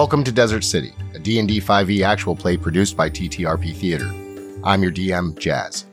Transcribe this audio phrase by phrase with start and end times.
[0.00, 4.10] Welcome to Desert City, a D&D 5e actual play produced by TTRP Theater.
[4.64, 5.84] I'm your DM, Jas.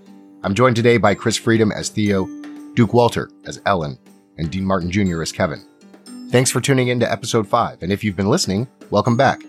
[0.44, 2.26] I'm joined today by Chris Freedom as Theo,
[2.74, 4.00] Duke Walter as Ellen,
[4.38, 5.22] and Dean Martin Jr.
[5.22, 5.62] as Kevyn.
[6.32, 9.42] Thanks for tuning in to episode 5, and if you've been listening, welcome back.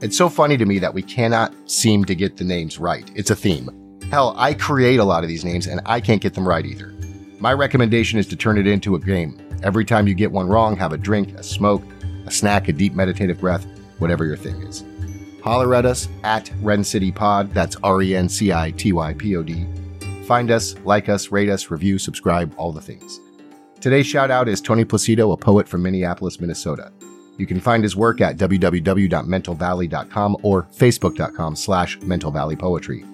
[0.00, 3.08] It's so funny to me that we cannot seem to get the names right.
[3.14, 4.00] It's a theme.
[4.10, 6.92] Hell, I create a lot of these names and I can't get them right either.
[7.38, 9.38] My recommendation is to turn it into a game.
[9.62, 11.84] Every time you get one wrong, have a drink, a smoke,
[12.26, 13.64] a snack, a deep meditative breath,
[14.02, 14.84] whatever your thing is.
[15.42, 17.50] Holler at us at Ren City Pod.
[17.52, 19.66] That's R E N C I T Y P O D.
[20.24, 23.20] Find us, like us, rate us, review, subscribe, all the things.
[23.80, 26.92] Today's shout out is Tony Placido, a poet from Minneapolis, Minnesota.
[27.38, 33.08] You can find his work at www.mentalvalley.com or facebook.com slash mentalvalleypoetry.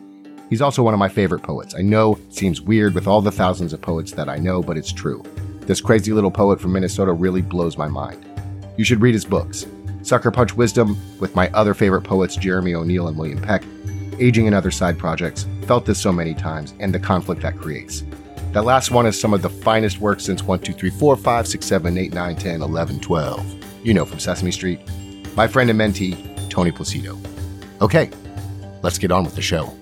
[0.50, 1.74] He's also one of my favorite poets.
[1.74, 4.76] I know it seems weird with all the thousands of poets that I know, but
[4.76, 5.22] it's true.
[5.60, 8.24] This crazy little poet from Minnesota really blows my mind.
[8.76, 9.66] You should read his books.
[10.02, 13.64] Sucker Punch Wisdom with my other favorite poets, Jeremy O'Neill and William Peck,
[14.18, 18.04] Aging and Other Side Projects, Felt This So Many Times, and the conflict that creates.
[18.52, 21.46] That last one is some of the finest work since 1, 2, 3, 4, 5,
[21.46, 23.64] 6, 7, 8, 9, 10, 11, 12.
[23.84, 24.80] You know from Sesame Street.
[25.36, 27.18] My friend and mentee, Tony Placido.
[27.80, 28.10] Okay,
[28.82, 29.72] let's get on with the show.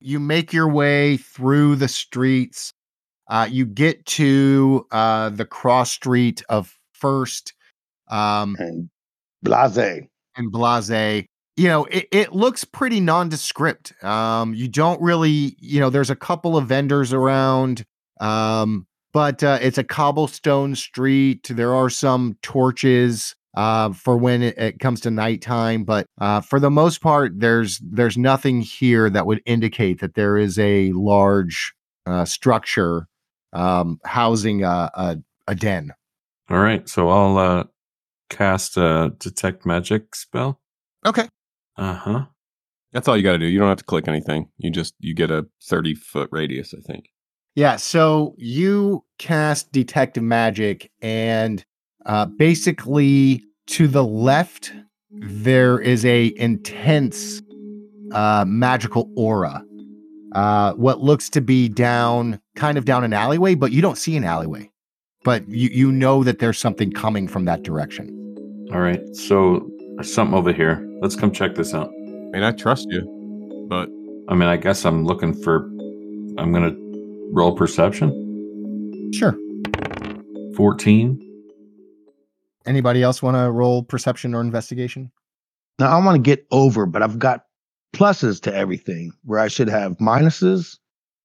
[0.00, 2.72] You make your way through the streets.
[3.28, 7.54] Uh, you get to uh, the cross street of First
[8.10, 8.90] um, and
[9.42, 10.08] Blase.
[10.36, 11.26] and Blase.
[11.56, 13.92] You know, it, it looks pretty nondescript.
[14.02, 17.84] Um, you don't really, you know, there's a couple of vendors around,
[18.20, 21.48] um, but uh, it's a cobblestone street.
[21.48, 25.84] There are some torches uh, for when it, it, comes to nighttime.
[25.84, 30.36] But uh, for the most part, there's there's nothing here that would indicate that there
[30.38, 31.72] is a large
[32.06, 33.08] uh, structure
[33.52, 35.16] um, housing a, a,
[35.48, 35.92] a den.
[36.48, 37.64] All right, so I'll uh,
[38.28, 40.60] cast a detect magic spell.
[41.06, 41.28] Okay.
[41.76, 42.24] Uh huh.
[42.92, 43.46] That's all you got to do.
[43.46, 44.48] You don't have to click anything.
[44.58, 47.06] You just you get a thirty foot radius, I think.
[47.54, 47.76] Yeah.
[47.76, 51.64] So you cast detect magic, and
[52.06, 54.72] uh, basically, to the left,
[55.10, 57.42] there is a intense
[58.12, 59.64] uh, magical aura.
[60.32, 64.16] Uh, what looks to be down, kind of down an alleyway, but you don't see
[64.16, 64.70] an alleyway.
[65.24, 68.08] But you you know that there's something coming from that direction.
[68.72, 70.86] All right, so there's something over here.
[71.02, 71.88] Let's come check this out.
[71.88, 73.88] I mean, I trust you, but
[74.28, 75.64] I mean, I guess I'm looking for.
[76.38, 76.74] I'm gonna
[77.32, 79.10] roll perception.
[79.12, 79.36] Sure.
[80.56, 81.20] Fourteen.
[82.66, 85.10] Anybody else want to roll perception or investigation?
[85.78, 87.44] Now I want to get over, but I've got
[87.94, 90.78] pluses to everything where I should have minuses.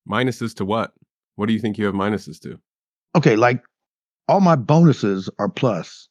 [0.10, 0.94] Minuses to what?
[1.36, 2.60] What do you think you have minuses to?
[3.16, 3.62] Okay, like
[4.28, 6.08] all my bonuses are plus,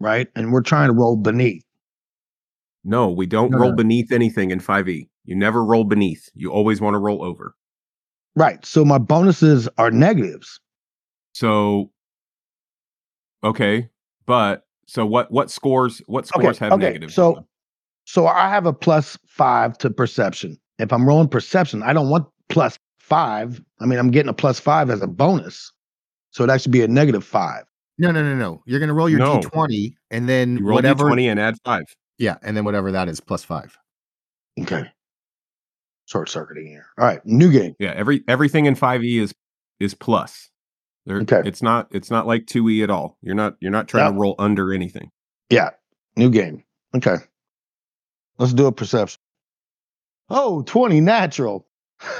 [0.00, 0.28] right?
[0.34, 1.64] And we're trying to roll beneath.
[2.84, 3.76] No, we don't no, roll no.
[3.76, 5.08] beneath anything in 5e.
[5.24, 6.28] You never roll beneath.
[6.34, 7.54] You always want to roll over.
[8.36, 8.64] Right.
[8.66, 10.60] So my bonuses are negatives.
[11.32, 11.90] So
[13.42, 13.88] okay,
[14.26, 16.82] but so what what scores what scores okay, have okay.
[16.82, 17.14] negatives?
[17.14, 17.46] So
[18.04, 20.58] so I have a plus five to perception.
[20.78, 23.62] If I'm rolling perception, I don't want plus five.
[23.80, 25.72] I mean, I'm getting a plus five as a bonus.
[26.30, 27.64] So it actually be a negative five.
[27.98, 28.62] No, no, no, no.
[28.66, 29.38] You're gonna roll your no.
[29.38, 31.84] D20 and then you roll whatever D20 and add five.
[32.18, 33.76] Yeah, and then whatever that is plus five.
[34.60, 34.84] Okay.
[36.06, 36.86] Short circuiting here.
[36.98, 37.74] All right, new game.
[37.78, 39.32] Yeah, every everything in 5e is
[39.80, 40.50] is plus.
[41.06, 41.42] There, okay.
[41.44, 43.18] It's not it's not like 2e at all.
[43.20, 44.12] You're not you're not trying Yeah.
[44.12, 45.10] to roll under anything.
[45.50, 45.70] Yeah,
[46.16, 46.64] new game.
[46.96, 47.16] Okay.
[48.38, 49.20] Let's do a perception.
[50.30, 51.66] Oh, 20 natural.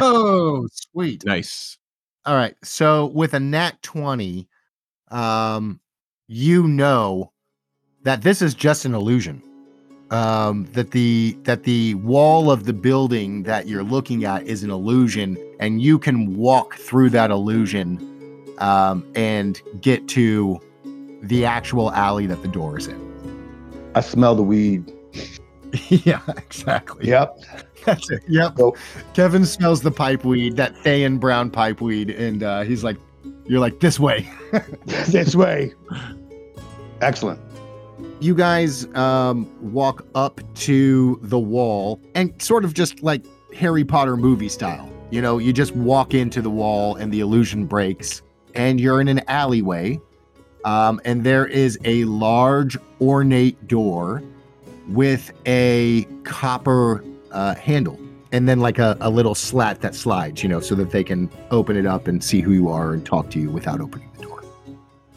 [0.00, 1.24] Oh, sweet.
[1.24, 1.78] Nice.
[2.26, 2.54] All right.
[2.62, 4.46] So with a nat 20,
[5.10, 5.80] um,
[6.26, 7.32] you know
[8.02, 9.42] that this is just an illusion.
[10.10, 14.70] Um, that the that the wall of the building that you're looking at is an
[14.70, 17.98] illusion, and you can walk through that illusion
[18.60, 20.60] um, and get to
[21.22, 23.90] the actual alley that the door is in.
[23.94, 24.92] I smell the weed.
[25.88, 27.08] yeah, exactly.
[27.08, 27.38] Yep.
[27.84, 28.22] That's it.
[28.28, 28.54] Yep.
[28.58, 28.76] So-
[29.14, 32.96] Kevyn smells the pipe weed, that Thayan brown pipe weed, and uh, he's like,
[33.46, 34.28] "You're like this way."
[34.86, 35.72] this way.
[37.00, 37.40] Excellent.
[38.20, 43.24] you guys um, walk up to the wall and sort of just like
[43.54, 44.88] Harry Potter movie style.
[45.10, 48.20] You know, you just walk into the wall and the illusion breaks,
[48.58, 49.98] and you're in an alleyway.
[50.64, 54.22] Um, and there is a large ornate door
[54.88, 57.98] with a copper uh, handle
[58.32, 61.30] and then like a, a little slat that slides, you know, so that they can
[61.50, 64.24] open it up and see who you are and talk to you without opening the
[64.24, 64.42] door.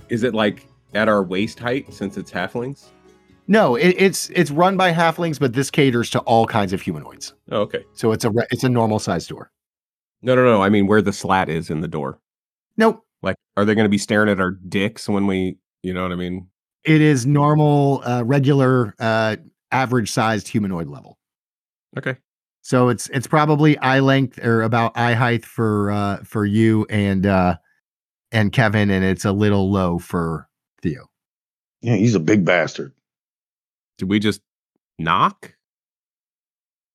[0.08, 2.86] Is it like at our waist height since it's halflings?
[3.48, 7.34] No, it, it's it's run by halflings, but this caters to all kinds of humanoids.
[7.52, 7.84] Oh, okay.
[7.94, 9.52] So it's a re- it's a normal sized door.
[10.22, 10.62] No, no, no.
[10.62, 12.20] I mean, where the slat is in the door.
[12.78, 16.04] Nope, Like, are they going to be staring at our dicks when we, you know
[16.04, 16.48] what I mean?
[16.84, 19.38] it is normal, uh, regular, uh,
[19.72, 21.18] average sized humanoid level.
[21.98, 22.18] Okay.
[22.64, 27.26] So it's it's probably eye length or about eye height for uh, for you and
[27.26, 27.56] uh,
[28.32, 30.48] and Kevyn, and it's a little low for
[30.82, 31.10] Theo.
[31.82, 32.94] Yeah, he's a big bastard.
[33.98, 34.42] Did we just
[35.00, 35.56] knock?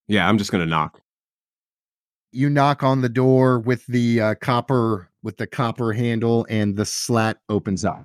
[0.07, 1.01] Yeah, I'm just going to knock.
[2.37, 6.85] You knock on the door with the uh, copper with the copper handle and the
[6.85, 8.05] slat opens up.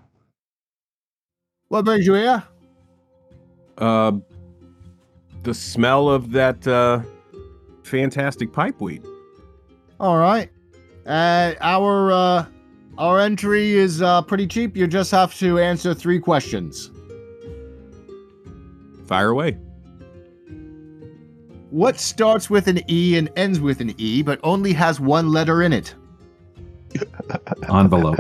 [1.68, 2.44] What brings you here?
[3.78, 4.14] Uh,
[5.44, 7.02] the smell of that uh,
[7.84, 9.06] fantastic pipeweed.
[10.00, 10.50] all right.
[11.06, 12.46] Uh, our uh,
[12.98, 14.78] our entry is uh, pretty cheap.
[14.78, 16.90] You just have to answer three questions.
[19.08, 19.58] Fire away.
[21.72, 25.64] What starts with an e and ends with an e but only has one letter
[25.64, 25.96] in it
[27.74, 28.20] Envelope.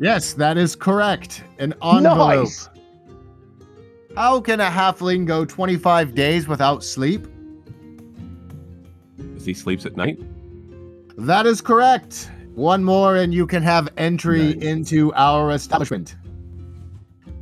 [0.00, 2.68] yes that is correct an envelope Nice.
[4.16, 7.26] how can a halfling go 25 days without sleep
[9.36, 10.18] As he sleeps at night.
[11.16, 12.30] That is correct.
[12.54, 14.62] One more, and you can have entry Nice.
[14.64, 16.16] into our establishment.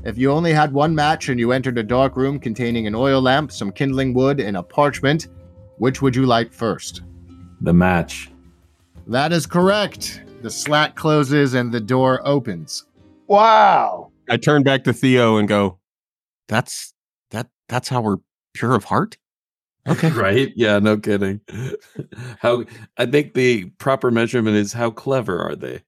[0.06, 3.20] If you only had one match and you entered a dark room containing an oil
[3.20, 5.26] lamp, some kindling wood, and a parchment,
[5.78, 7.02] which would you like first?
[7.60, 8.30] The match.
[9.08, 10.22] That is correct.
[10.42, 12.84] The slat closes and the door opens.
[13.26, 14.12] Wow.
[14.30, 15.80] I turn back to Theo and go,
[16.46, 16.94] "That's
[17.32, 17.48] that.
[17.68, 18.18] That's how we're
[18.54, 19.18] pure of heart."
[19.88, 20.10] Okay.
[20.12, 20.52] right?
[20.54, 21.40] Yeah, no kidding.
[22.38, 22.64] how
[22.96, 25.82] I think the proper measurement is how clever are they?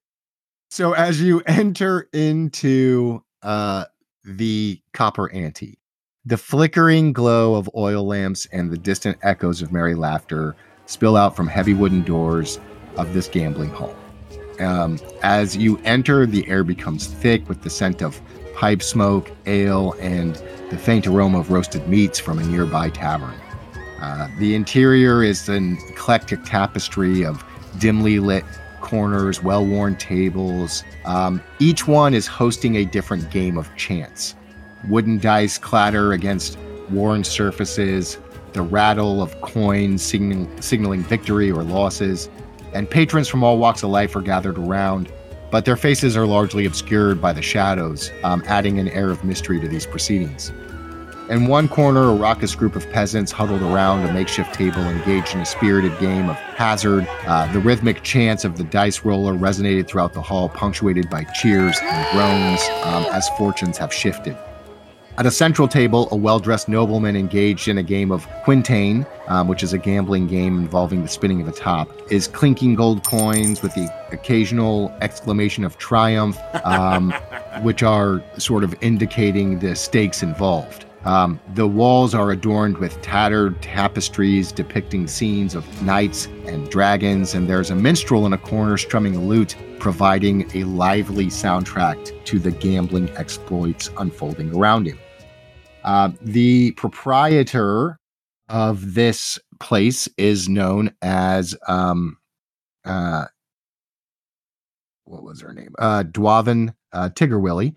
[0.70, 3.85] So as you enter into uh,
[4.25, 5.79] the copper ante,
[6.25, 10.56] the flickering glow of oil lamps and the distant echoes of merry laughter
[10.87, 12.59] spill out from heavy wooden doors
[12.97, 13.94] of this gambling hall.
[14.61, 18.20] Um, as you enter, the air becomes thick with the scent of
[18.55, 20.35] pipe smoke, ale, and
[20.70, 23.38] the faint aroma of roasted meats from a nearby tavern.
[24.00, 27.44] Uh, the interior is an eclectic tapestry of
[27.79, 28.44] dimly lit
[28.80, 30.84] corners, well worn tables.
[31.04, 34.34] Um, each one is hosting a different game of chance.
[34.88, 36.58] Wooden dice clatter against
[36.90, 38.19] worn surfaces,
[38.52, 42.28] the rattle of coins signaling, signaling victory or losses,
[42.72, 45.12] and patrons from all walks of life are gathered around,
[45.50, 49.60] but their faces are largely obscured by the shadows, um, adding an air of mystery
[49.60, 50.52] to these proceedings.
[51.30, 55.40] In one corner, a raucous group of peasants huddled around a makeshift table, engaged in
[55.40, 57.06] a spirited game of hazard.
[57.26, 61.76] Uh, the rhythmic chants of the dice roller resonated throughout the hall, punctuated by cheers
[61.82, 64.38] and groans um, as fortunes have shifted.
[65.19, 69.48] At a central table, a well dressed nobleman engaged in a game of quintain, um,
[69.48, 73.60] which is a gambling game involving the spinning of a top, is clinking gold coins
[73.60, 77.12] with the occasional exclamation of triumph, um,
[77.62, 80.86] which are sort of indicating the stakes involved.
[81.08, 87.48] Um, the walls are adorned with tattered tapestries depicting scenes of knights and dragons, and
[87.48, 92.50] there's a minstrel in a corner strumming a lute, providing a lively soundtrack to the
[92.50, 94.98] gambling exploits unfolding around him.
[95.82, 97.98] Uh, the proprietor
[98.50, 102.19] of this place is known as um,
[102.84, 103.24] uh,
[105.06, 105.74] what was her name?
[105.79, 107.74] Uh, Dwavin uh, Tiggerwilly.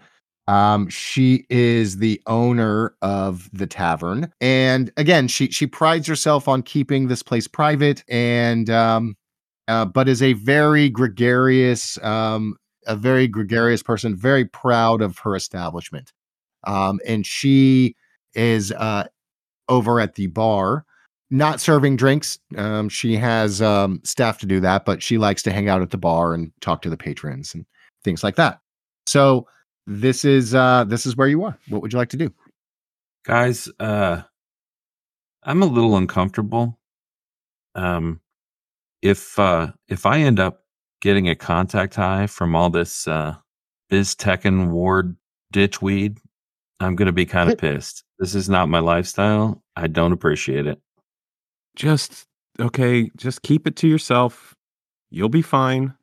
[0.48, 6.63] Um, she is the owner of the tavern, and again, she she prides herself on
[6.63, 9.15] keeping this place private, and um,
[9.67, 12.55] uh, but is a very gregarious, um,
[12.88, 16.12] a very gregarious person, very proud of her establishment.
[16.65, 17.95] Um, and she
[18.33, 19.05] is uh,
[19.69, 20.86] over at the bar,
[21.29, 22.39] not serving drinks.
[22.57, 25.91] Um, she has um, staff to do that, but she likes to hang out at
[25.91, 27.65] the bar and talk to the patrons and
[28.03, 28.60] things like that.
[29.05, 29.48] So
[30.00, 31.57] this is uh, this is where you are.
[31.69, 32.33] What would you like to do?
[33.25, 34.21] Guys, uh
[35.43, 36.79] I'm a little uncomfortable.
[37.75, 38.21] Um
[39.01, 40.63] if uh if I end up
[41.01, 43.36] getting a contact high from all this uh
[43.89, 45.15] biz Tekken ward
[45.53, 46.17] ditchweed,
[46.79, 48.03] I'm gonna be kind of pissed.
[48.19, 49.62] This is not my lifestyle.
[49.75, 50.79] I don't appreciate it.
[51.75, 52.27] Just
[52.60, 53.12] okay.
[53.17, 54.55] Just keep it to yourself.
[55.10, 55.93] You'll be fine.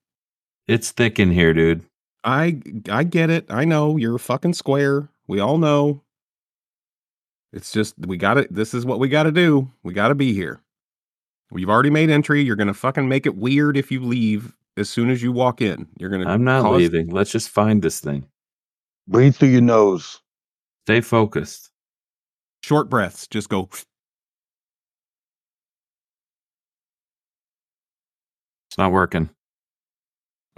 [0.67, 1.88] It's thick in here, dude.
[2.25, 2.61] I
[2.91, 3.47] I get it.
[3.49, 5.09] I know you're a fucking square.
[5.27, 6.03] We all know.
[7.53, 9.71] It's just we got to This is what we got to do.
[9.83, 10.61] We got to be here.
[11.51, 12.43] We've already made entry.
[12.43, 15.89] You're gonna fucking make it weird if you leave as soon as you walk in.
[15.99, 16.29] You're gonna.
[16.29, 17.09] I'm not cause- leaving.
[17.09, 18.27] Let's just find this thing.
[19.07, 20.21] Breathe through your nose.
[20.87, 21.71] Stay focused.
[22.63, 23.27] Short breaths.
[23.27, 23.69] Just go.
[23.71, 23.87] It's
[28.77, 29.31] not working.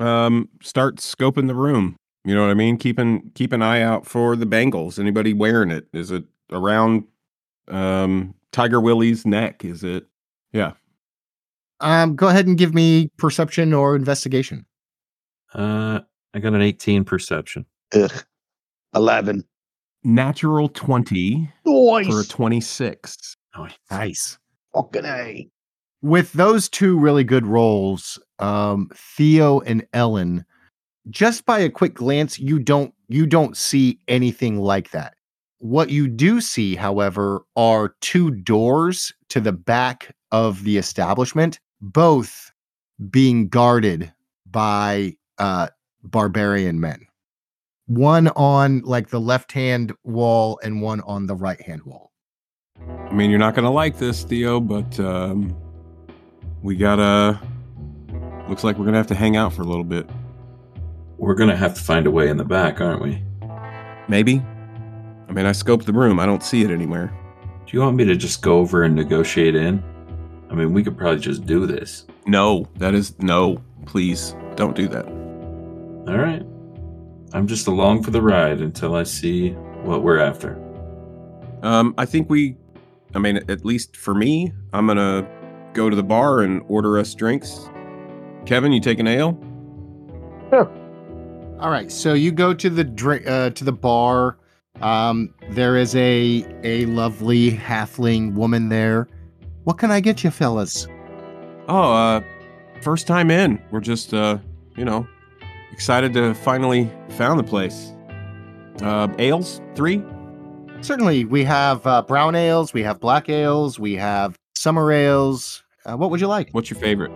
[0.00, 1.96] Um, start scoping the room.
[2.24, 2.76] You know what I mean?
[2.76, 4.98] Keeping keep an eye out for the bangles.
[4.98, 5.86] Anybody wearing it?
[5.92, 7.04] Is it around
[7.68, 9.64] um Tiger Willie's neck?
[9.64, 10.06] Is it?
[10.52, 10.72] Yeah.
[11.80, 14.66] Um, go ahead and give me perception or investigation.
[15.54, 16.00] Uh,
[16.34, 17.64] I got an 18 perception.
[17.94, 18.12] Ugh.
[18.94, 19.44] 11.
[20.04, 22.28] Natural twenty for a Nice.
[22.28, 23.36] twenty six.
[23.56, 24.38] Oh, Nice.
[24.74, 25.48] Fucking A.
[26.02, 30.44] With those two really good roles, um, Theo and Ellen,
[31.10, 35.14] just by a quick glance, you don't you don't see anything like that.
[35.58, 42.50] What you do see, however, are two doors to the back of the establishment, both
[43.10, 44.12] being guarded
[44.50, 45.68] by uh,
[46.02, 47.06] barbarian men.
[47.86, 52.12] One on like the left hand wall and one on the right hand wall.
[52.88, 55.56] I mean, you're not gonna like this, Theo, but um,
[56.62, 57.40] we gotta.
[58.48, 60.08] Looks like we're gonna have to hang out for a little bit.
[61.18, 63.22] We're gonna have to find a way in the back, aren't we?
[64.08, 64.42] Maybe.
[65.28, 66.18] I mean, I scoped the room.
[66.18, 67.14] I don't see it anywhere.
[67.66, 69.82] Do you want me to just go over and negotiate in?
[70.50, 72.06] I mean, we could probably just do this.
[72.26, 73.62] No, that is no.
[73.86, 75.06] Please don't do that.
[75.06, 76.42] All right.
[77.32, 79.50] I'm just along for the ride until I see
[79.84, 80.60] what we're after.
[81.62, 82.56] Um, I think we.
[83.14, 85.28] I mean, at least for me, I'm gonna
[85.72, 87.68] go to the bar and order us drinks.
[88.44, 89.38] Kevyn, you take an ale?
[91.60, 94.38] All right, so you go to the drink uh, to the bar.
[94.80, 99.08] Um, there is a a lovely halfling woman there.
[99.64, 100.88] What can I get you, fellas?
[101.68, 102.22] Oh, uh,
[102.80, 103.62] first time in.
[103.70, 104.38] We're just, uh,
[104.76, 105.06] you know,
[105.70, 107.92] excited to finally found the place.
[108.80, 110.02] Uh, ales, three.
[110.80, 115.62] Certainly, we have uh, brown ales, we have black ales, we have summer ales.
[115.86, 116.50] Uh, what would you like?
[116.52, 117.10] What's your favorite?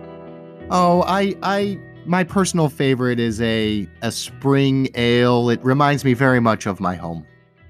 [0.71, 5.49] Oh, I I my personal favorite is a a spring ale.
[5.49, 7.25] It reminds me very much of my home.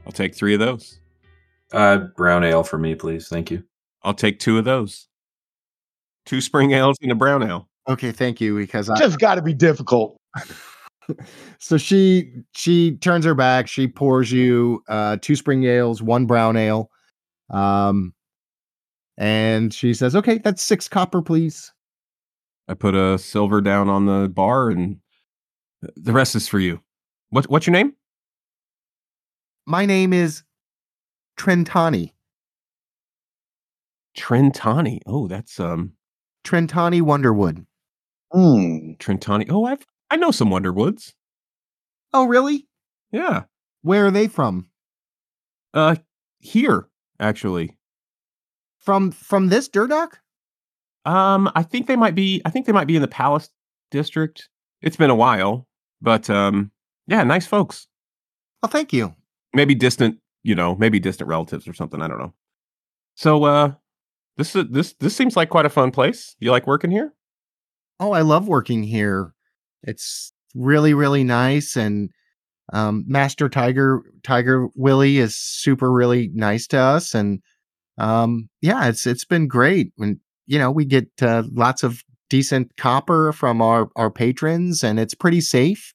[0.06, 1.00] I'll take three of those.
[1.74, 3.28] Uh, brown ale for me, please.
[3.28, 3.64] Thank you.
[4.04, 5.08] I'll take two of those.
[6.26, 7.68] Two spring ales and a brown ale.
[7.90, 10.18] Okay, thank you because I, Just got to be difficult.
[11.60, 16.58] so she she turns her back she pours you uh two spring ales one brown
[16.58, 16.90] ale
[17.52, 18.12] um
[19.18, 21.72] and she says okay that's six copper please
[22.68, 24.98] I put a silver down on the bar, and
[25.96, 26.82] the rest is for you.
[27.30, 27.94] What What's your name?
[29.68, 30.42] my name is
[31.38, 32.14] trentani
[34.18, 35.00] Trentani.
[35.06, 35.94] Oh, that's um
[36.44, 37.66] trentani wonderwood
[38.32, 38.94] Hmm.
[38.98, 39.46] Trentani.
[39.50, 41.14] Oh, I've I know some Wonderwoods.
[42.14, 42.68] oh really
[43.12, 43.44] Yeah.
[43.82, 44.70] where are they from
[45.74, 45.96] Uh,
[46.40, 46.88] here
[47.20, 47.78] actually.
[48.86, 50.14] From from this durdock
[51.06, 52.42] Um, I think they might be.
[52.46, 53.50] I think they might be in the Palace
[53.92, 54.50] District.
[54.82, 55.68] It's been a while,
[56.02, 56.72] but um,
[57.08, 57.88] yeah, nice folks.
[58.64, 59.14] oh thank you
[59.54, 62.02] Maybe distant, you know, maybe distant relatives or something.
[62.02, 62.34] I don't know.
[63.16, 63.72] So, uh,
[64.38, 66.36] this is this this seems like quite a fun place.
[66.40, 67.14] You like working here?
[68.00, 69.34] oh i love working here
[69.84, 72.10] it's really really nice and
[72.74, 77.40] um master tiger tiger willie is super really nice to us and
[77.98, 82.76] um yeah it's it's been great and you know we get uh, lots of decent
[82.78, 85.94] copper from our our patrons and it's pretty safe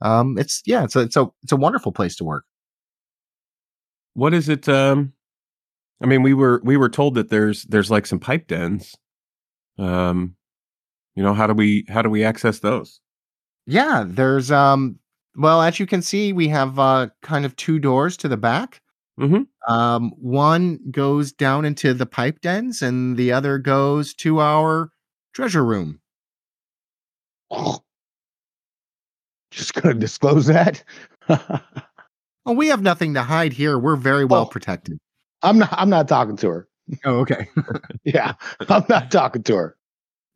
[0.00, 2.44] um it's yeah it's a it's a it's a wonderful place to work
[4.14, 4.68] What is it?
[4.68, 5.12] Um,
[6.02, 8.96] I mean, we were we were told that there's there's like some pipe dens.
[9.78, 10.36] Um,
[11.14, 13.00] you know, how do we how do we access those?
[13.66, 14.98] yeah there's um
[15.36, 18.80] well as you can see we have uh kind of two doors to the back
[19.18, 19.46] Mhm.
[19.68, 24.90] um one goes down into the pipe dens and the other goes to our
[25.34, 26.00] treasure room
[29.50, 30.82] Just gonna disclose that.
[31.28, 34.46] oh we have nothing to hide here we're very well Oh.
[34.46, 34.98] protected
[35.42, 35.68] I'm not.
[35.72, 36.68] I'm not talking to her.
[37.04, 37.48] oh okay
[38.04, 38.34] Yeah,
[38.68, 39.76] I'm not talking to her.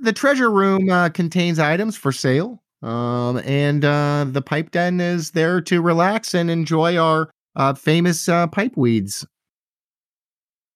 [0.01, 5.31] the treasure room uh, contains items for sale um and uh the pipe den is
[5.33, 9.27] there to relax and enjoy our uh famous uh pipe weeds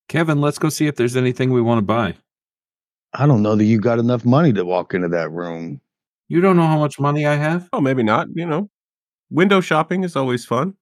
[0.09, 2.15] Kevyn, let's go see if there's anything we want to buy.
[3.13, 5.81] I don't know that you got enough money to walk into that room.
[6.29, 7.69] You don't know how much money I have?
[7.73, 8.29] Oh, maybe not.
[8.35, 8.71] You know,
[9.31, 10.75] window shopping is always fun.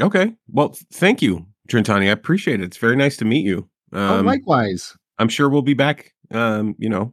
[0.00, 0.34] Okay.
[0.52, 2.64] Well, th- thank you, Trentani, I appreciate it.
[2.64, 3.68] It's very nice to meet you.
[3.92, 4.96] oh, Um, likewise.
[5.18, 7.12] I'm sure we'll be back, um, you know,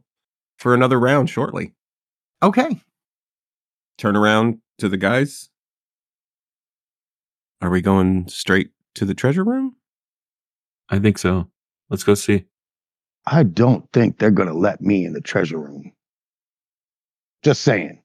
[0.58, 1.74] for another round shortly.
[2.42, 2.80] Okay.
[3.98, 5.50] Turn around to the guys.
[7.60, 9.76] Are we going straight to the treasure room?
[10.88, 11.50] I think so.
[11.90, 12.44] Let's go see.
[13.26, 15.92] I don't think they're gonna let me in the treasure room.
[17.42, 18.02] Just saying.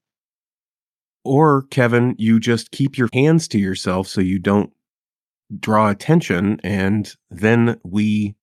[1.24, 4.74] Or, Kevyn, you just keep your hands to yourself so you don't
[5.60, 6.60] draw attention.
[6.64, 8.36] And then we,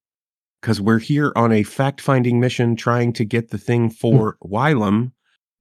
[0.60, 3.94] because we're here on a fact finding mission trying to get the thing hmm.
[3.94, 5.12] for Wylam,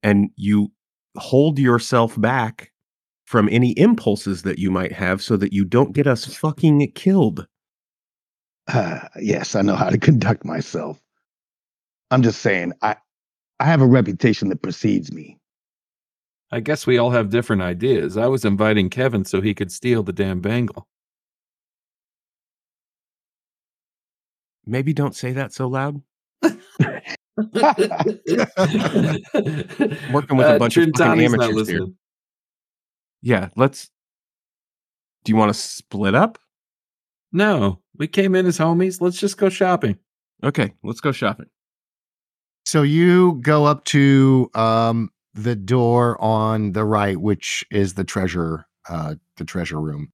[0.02, 0.72] and you
[1.18, 2.72] hold yourself back
[3.30, 7.46] from any impulses that you might have so that you don't get us fucking killed.
[8.68, 11.00] Uh, yes, I know how to conduct myself.
[12.10, 12.96] I'm just saying, I
[13.60, 15.38] I have a reputation that precedes me.
[16.52, 18.18] I guess we all have different ideas.
[18.18, 20.88] I was inviting Kevyn so he could steal the damn bangle.
[24.66, 26.02] Maybe don't say that so loud.
[26.42, 26.58] Working
[30.36, 31.86] with a bunch of fucking Trentani's Uh, not amateurs here.
[33.24, 33.42] Listening.
[33.42, 33.90] Yeah, let's.
[35.24, 36.40] Do you want to split up?
[37.32, 39.02] No, we came in as homies.
[39.02, 39.98] Let's just go shopping.
[40.44, 41.48] Okay, let's go shopping.
[42.66, 48.66] So you go up to um, the door on the right, which is the treasure,
[48.88, 50.12] uh, the treasure room,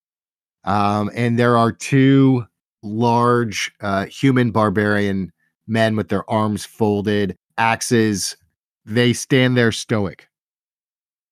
[0.64, 2.46] um, and there are two
[2.82, 5.32] large uh, human barbarian
[5.68, 8.38] men with their arms folded, axes.
[8.86, 10.28] They stand there stoic.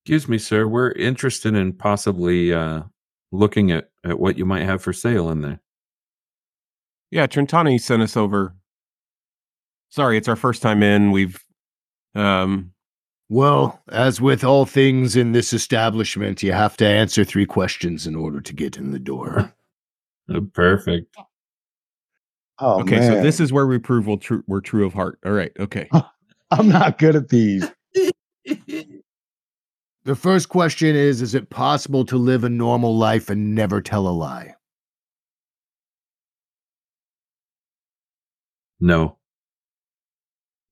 [0.06, 0.68] Excuse me, sir.
[0.68, 2.82] We're interested in possibly uh,
[3.32, 5.62] looking at, at what you might have for sale in there.
[7.10, 8.54] Yeah, Trentani sent us over.
[9.90, 11.12] Sorry, it's our first time in.
[11.12, 11.40] We've
[12.16, 12.74] um
[13.30, 18.16] Well, as with all things in this establishment, you have to answer three questions in
[18.16, 19.54] order to get in the door.
[20.30, 21.16] Oh, perfect.
[22.60, 25.20] Oh okay, man, so this is where we prove we're true, we're true of heart.
[25.26, 25.88] All right, okay.
[26.52, 27.72] I'm not good at these.
[30.06, 34.08] The first question is Is it possible to live a normal life and never tell
[34.08, 34.56] a lie?
[38.80, 39.18] No.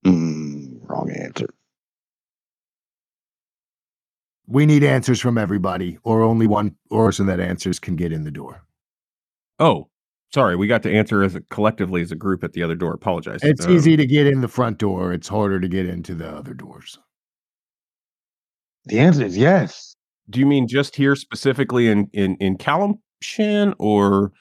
[0.05, 1.47] Mm, wrong answer.
[4.47, 8.31] We need answers from everybody, or only one person that answers can get in the
[8.31, 8.65] door.
[9.59, 9.87] Oh,
[10.33, 12.93] sorry, we got to answer as a collectively as a group at the other door.
[12.93, 13.39] Apologize.
[13.43, 16.29] It's Um, easy to get in the front door, it's harder to get into the
[16.29, 16.99] other doors.
[18.85, 19.95] The answer is yes.
[20.29, 24.31] Do you mean just here specifically in in in Calimshan or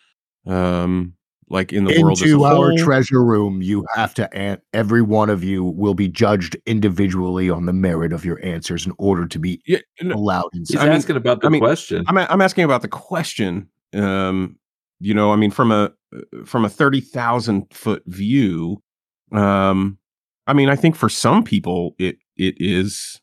[0.47, 1.15] um
[1.49, 5.03] like in the world as a Into our treasure room, you have to, an- every
[5.03, 9.27] one of you will be judged individually on the merit of your answers in order
[9.27, 10.77] to be Yeah, no, allowed He's.
[10.77, 12.05] I mean- asking about the I mean, question.
[12.07, 13.69] I'm a- I'm asking about the question.
[13.93, 14.57] Um,
[15.01, 15.91] you know, I mean, from a
[16.47, 18.81] from a thirty thousand foot view,
[19.33, 19.99] um,
[20.47, 23.20] I mean, I think for some people it it is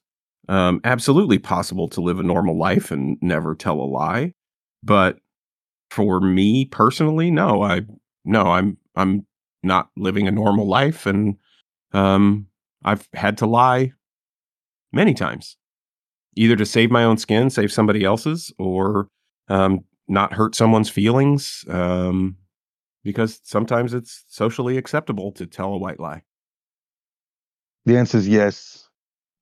[0.48, 4.34] um, absolutely possible to live a normal life and never tell a lie.
[4.84, 5.18] But
[5.90, 7.82] for me personally, no, I
[8.26, 9.26] no, I'm I'm
[9.64, 11.38] not living a normal life, and
[11.94, 12.48] um,
[12.84, 13.94] I've had to lie
[14.92, 15.58] many times,
[16.36, 19.08] either to save my own skin, save somebody else's, or
[19.50, 21.66] um, not hurt someone's feelings.
[21.70, 22.38] Um,
[23.08, 26.24] because sometimes it's socially acceptable to tell a white lie.
[27.86, 28.87] The answer is yes.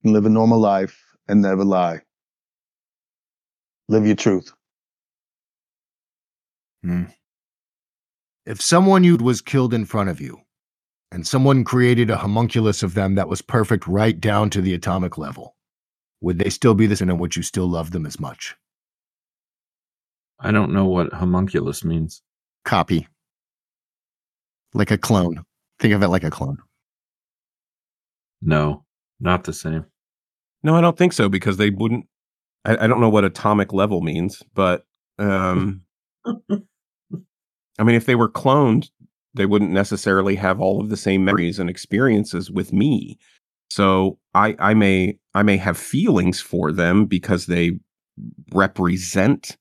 [0.02, 2.00] You live a normal life and never lie.
[3.88, 4.52] Live your truth.
[6.82, 7.04] Hmm.
[8.44, 10.40] If someone you was killed in front of you,
[11.10, 15.18] and someone created a homunculus of them that was perfect right down to the atomic
[15.18, 15.56] level,
[16.20, 18.56] would they still be the same and would you still love them as much?
[20.38, 22.22] I don't know what homunculus means.
[22.64, 23.08] Copy.
[24.74, 25.44] Like a clone.
[25.78, 26.58] Think of it like a clone.
[28.42, 28.84] No,
[29.20, 29.86] not the same.
[30.62, 32.06] No, I don't think so because they wouldn't.
[32.64, 34.84] I, I don't know what atomic level means, but
[35.18, 35.82] um,
[37.78, 38.88] I mean, if they were cloned,
[39.34, 43.18] they wouldn't necessarily have all of the same memories and experiences with me.
[43.68, 47.78] So I, I may, I may have feelings for them because they
[48.52, 49.56] represent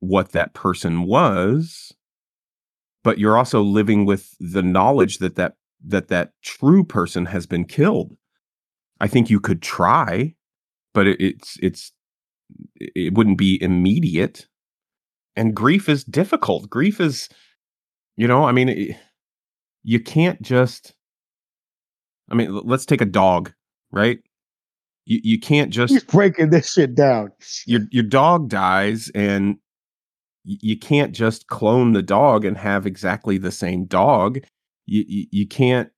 [0.00, 1.92] what that person was,
[3.02, 5.54] but you're also living with the knowledge that that
[5.86, 8.16] that that true person has been killed.
[9.00, 10.34] I think you could try,
[10.92, 11.92] but it, it's it's
[12.76, 14.46] it wouldn't be immediate.
[15.36, 16.70] And grief is difficult.
[16.70, 17.28] Grief is,
[18.16, 18.96] you know, I mean, it,
[19.82, 20.94] you can't just.
[22.30, 23.52] I mean, let's take a dog,
[23.90, 24.18] right?
[25.04, 27.32] You you can't just He's breaking this shit down.
[27.66, 29.56] your your dog dies and
[30.44, 34.38] you can't just clone the dog and have exactly the same dog.
[34.86, 35.90] You you, you can't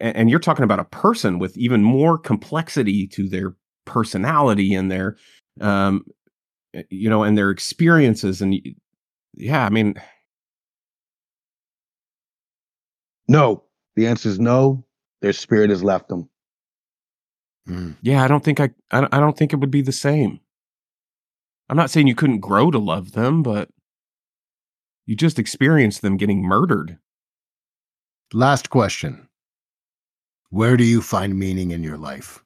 [0.00, 5.16] and you're talking about a person with even more complexity to their personality and their
[5.60, 6.04] um
[6.76, 8.60] uh, you know and their experiences and
[9.34, 9.94] yeah, I mean
[13.28, 13.64] No.
[13.94, 14.84] The answer is no.
[15.20, 16.28] Their spirit has left them.
[17.68, 17.96] Mm.
[18.00, 20.40] yeah, I don't think I I I don't think it would be the same.
[21.68, 23.68] I'm not saying you couldn't grow to love them, but
[25.04, 26.98] you just experienced them getting murdered.
[28.32, 29.27] Last question.
[30.50, 32.44] Where do you find meaning in your life?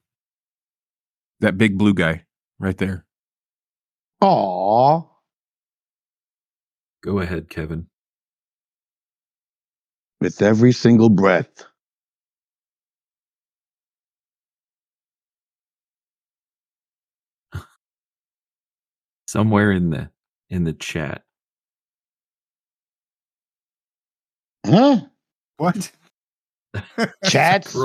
[1.41, 2.25] That big blue guy
[2.59, 3.05] right there.
[4.23, 5.03] Aw.
[7.05, 7.87] Go ahead, Kevyn.
[10.21, 11.67] With every single breath.
[19.29, 20.11] Somewhere in the
[20.51, 21.25] in the chat.
[24.67, 25.03] Huh?
[25.59, 25.93] What?
[27.25, 27.77] Chats?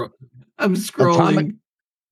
[0.57, 1.57] I'm scrolling.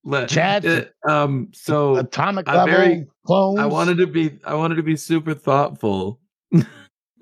[0.04, 0.66] Le- Chats?
[0.66, 1.50] uh, um.
[1.54, 3.60] So Atomic level very- clones.
[3.60, 4.38] I wanted to be.
[4.44, 6.20] I wanted to be super thoughtful,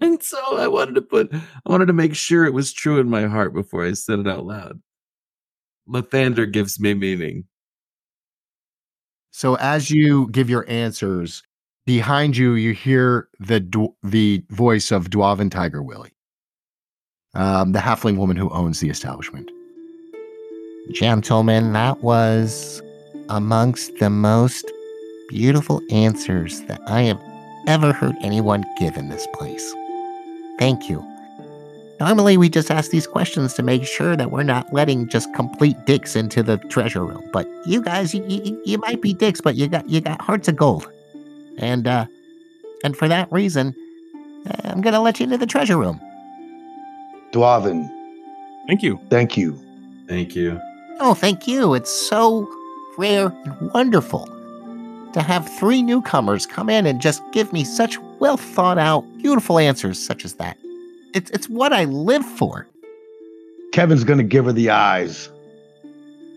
[0.01, 1.33] and so I wanted to put.
[1.33, 4.27] I wanted to make sure it was true in my heart before I said it
[4.27, 4.81] out loud.
[5.87, 7.45] Lathander gives me meaning.
[9.31, 11.41] So as you give your answers,
[11.85, 13.59] behind you you hear the
[14.03, 16.12] the voice of Dwarven Tiger Willie,
[17.33, 19.49] um, the halfling woman who owns the establishment.
[20.91, 22.81] Gentlemen, that was
[23.29, 24.69] amongst the most
[25.29, 27.21] beautiful answers that I have
[27.67, 29.73] ever heard anyone give in this place.
[30.59, 31.03] Thank you.
[31.99, 35.77] Normally, we just ask these questions to make sure that we're not letting just complete
[35.85, 37.23] dicks into the treasure room.
[37.31, 40.47] But you guys, you, you, you might be dicks, but you got you got hearts
[40.47, 40.91] of gold,
[41.57, 42.05] and uh,
[42.83, 43.73] and for that reason,
[44.47, 46.01] uh, I'm gonna let you into the treasure room.
[47.33, 47.89] Dwarven,
[48.67, 48.99] Thank you.
[49.09, 49.59] thank you.
[50.07, 50.59] Thank you.
[50.99, 51.73] Oh, thank you.
[51.73, 52.47] It's so
[52.97, 54.25] rare and wonderful
[55.13, 59.57] to have three newcomers come in and just give me such well thought out, beautiful
[59.59, 60.57] answers such as that.
[61.13, 62.67] It's it's what I live for.
[63.71, 65.29] Kevyn's gonna give her the eyes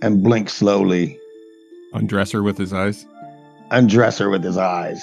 [0.03, 1.19] and blink slowly.
[1.93, 3.07] Undress her with his eyes.
[3.71, 5.03] Undress her with his eyes.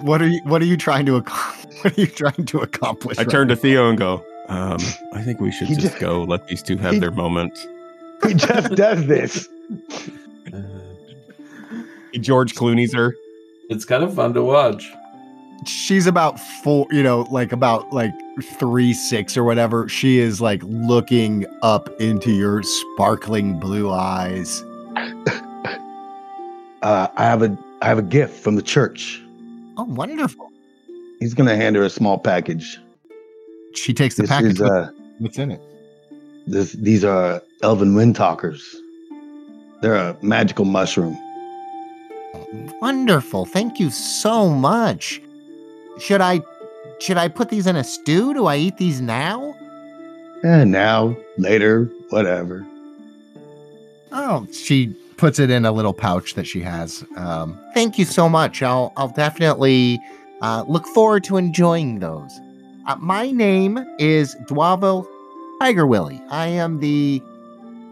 [0.00, 1.54] What are you What are you trying to accomplish?
[1.84, 3.18] What are you trying to accomplish?
[3.18, 3.54] I right turn to?
[3.56, 4.78] Theo and go, um,
[5.12, 7.58] I think we should He just go let these two have he- their moment.
[8.26, 9.48] He just does this.
[10.52, 13.14] Uh, George Clooney's her.
[13.68, 14.90] it's kind of fun to watch.
[15.66, 18.12] She's about four, you know, like about like
[18.58, 19.88] three six or whatever.
[19.90, 24.64] She is like looking up into your sparkling blue eyes.
[26.80, 29.20] Uh, I have a I have a gift from the church.
[29.76, 30.48] Oh, wonderful.
[31.18, 32.80] He's gonna hand her a small package.
[33.78, 34.52] She takes the This package.
[34.52, 35.60] is uh What's in it?
[36.46, 38.76] this these are elven wind talkers.
[39.82, 41.16] They're a magical mushroom.
[42.80, 43.46] Wonderful.
[43.46, 45.20] Thank you so much.
[45.98, 46.40] Should I
[47.00, 48.34] should I put these in a stew?
[48.34, 49.54] Do I eat these now?
[50.44, 52.64] And now, later, whatever.
[54.12, 57.04] Oh, she puts it in a little pouch that she has.
[57.16, 58.62] Um, Thank you so much.
[58.62, 59.98] I'll I'll definitely
[60.40, 62.30] uh, look forward to enjoying those.
[62.88, 65.06] Uh, my name is Dwavo
[65.60, 66.22] Tiger Willie.
[66.30, 67.22] I am the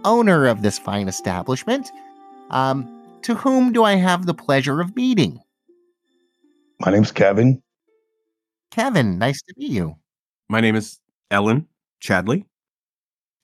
[0.07, 1.93] owner of this fine establishment.
[2.49, 2.89] Um,
[3.21, 5.39] to whom do I have the pleasure of meeting?
[6.81, 7.61] My name's Kevyn.
[8.73, 9.97] Kevyn, nice to meet you.
[10.49, 10.99] My name is
[11.31, 11.69] Ellen
[12.01, 12.47] Chadley.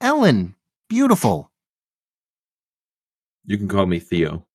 [0.00, 0.54] Ellen,
[0.88, 1.50] beautiful.
[3.44, 4.46] You can call me Theo.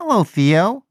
[0.00, 0.82] Hello, Theo.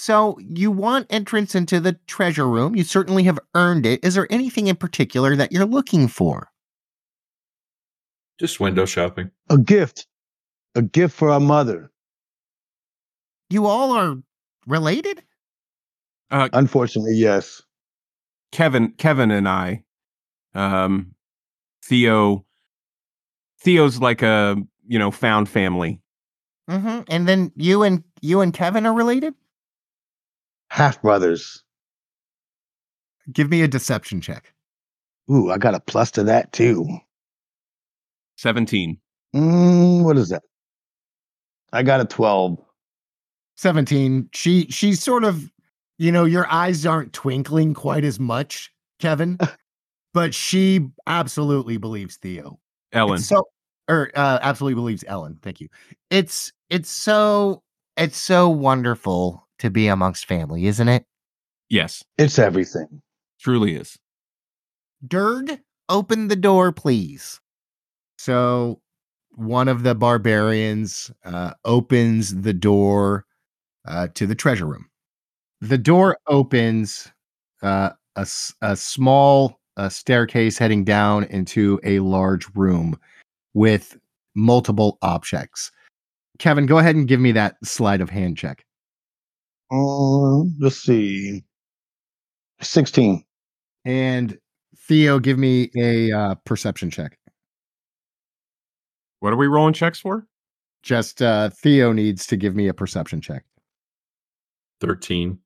[0.00, 2.76] So, you want entrance into the treasure room.
[2.76, 4.04] You certainly have earned it.
[4.04, 6.52] Is there anything in particular that you're looking for?
[8.38, 9.32] Just window shopping.
[9.50, 10.06] A gift.
[10.76, 11.90] A gift for our mother.
[13.50, 14.16] You all are
[14.68, 15.24] related?
[16.30, 17.62] Uh, Unfortunately, yes.
[18.52, 19.82] Kevyn, Kevyn and I,
[20.54, 21.14] um,
[21.84, 22.44] Theo,
[23.60, 24.56] Theo's like a
[24.86, 26.00] you know found family.
[26.70, 27.00] Mm-hmm.
[27.08, 29.34] And then you and you and Kevyn are related?
[30.70, 31.62] Half brothers.
[33.32, 34.52] give me a deception check.
[35.30, 36.86] Ooh, I got a plus to that too.
[38.36, 38.98] Seventeen.
[39.34, 40.42] Mm, what is that?
[41.72, 42.58] I got a 12.
[43.56, 45.50] 17 she she's sort of
[45.98, 49.36] you know your eyes aren't twinkling quite as much kevyn
[50.14, 52.56] but she absolutely believes theo
[52.92, 53.16] Ellen.
[53.16, 53.48] It's so
[53.88, 55.68] or uh, absolutely believes ellen thank you
[56.08, 57.64] It's it's so
[57.96, 61.04] it's so wonderful to be amongst family, isn't it?
[61.68, 63.02] Yes, It's everything.
[63.40, 63.98] truly is.
[65.06, 67.40] Durg, open the door, please.
[68.18, 68.80] So
[69.34, 73.26] one of the barbarians uh, opens the door
[73.86, 74.86] uh, to the treasure room.
[75.60, 77.08] The door opens
[77.62, 82.98] uh, a, s- a small uh, staircase heading down into a large room
[83.54, 83.96] with
[84.34, 85.70] multiple objects.
[86.38, 88.64] Kevyn, go ahead and give me that sleight of hand check.
[89.70, 91.44] Um, let's see.
[92.60, 93.24] 16.
[93.84, 94.38] And
[94.76, 97.18] Theo, give me a uh, perception check.
[99.20, 100.26] What are we rolling checks for?
[100.82, 103.44] Just uh, Theo needs to give me a perception check.
[104.80, 105.38] 13.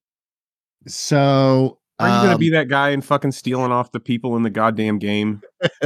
[0.86, 4.42] So, Are you gonna um, be that guy and fucking stealing off the people in
[4.42, 5.40] the goddamn game?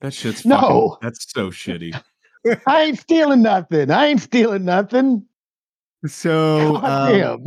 [0.00, 0.98] that shit's No.
[1.00, 1.98] that's so shitty.
[2.66, 3.90] I ain't stealing nothing.
[3.90, 5.24] I ain't stealing nothing.
[6.06, 7.44] So, um.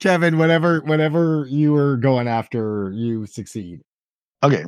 [0.00, 3.80] Kevyn, whatever, whatever you were going after, you succeed.
[4.42, 4.64] Okay.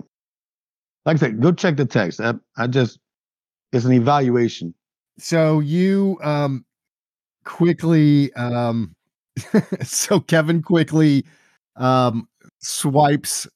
[1.05, 2.21] Like I said, go check the text.
[2.21, 2.99] I, I just,
[3.73, 4.75] it's an evaluation.
[5.19, 6.65] So you um
[7.45, 8.95] quickly um
[9.83, 11.25] so Kevyn quickly
[11.77, 12.29] um
[12.61, 13.47] swipes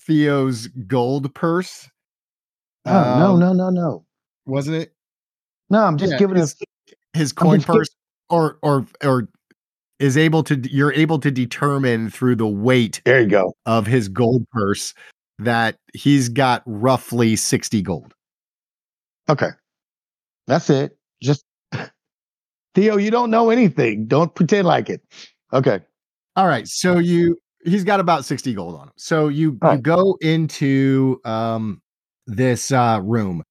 [0.00, 1.88] Theo's gold purse.
[2.86, 4.04] Oh, no, Um, no, no, no.
[4.46, 4.94] wasn't it?
[5.70, 6.56] No, I'm just Yeah, giving his,
[7.12, 7.88] his coin purse
[8.30, 9.28] or or or
[9.98, 13.54] is able to you're able to determine through the weight There you go.
[13.66, 14.92] of his gold purse
[15.38, 18.14] that he's got roughly 60 gold.
[19.28, 19.48] Okay.
[20.46, 20.96] That's it.
[21.22, 21.44] Just,
[22.74, 24.06] Theo, you don't know anything.
[24.06, 25.02] Don't pretend like it.
[25.52, 25.80] Okay.
[26.36, 26.66] All right.
[26.68, 28.92] So you he's got about 60 gold on him.
[28.96, 29.82] So you you Right.
[29.82, 31.80] go into um
[32.26, 33.42] this uh room.